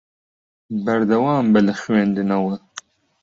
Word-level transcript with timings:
بەردەوام 0.85 1.45
بە 1.53 1.59
لە 1.67 1.73
خوێندنەوە. 1.81 2.55